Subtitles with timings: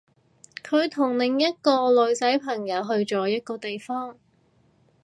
[0.63, 4.17] 佢同另一個女仔朋友去咗一個地方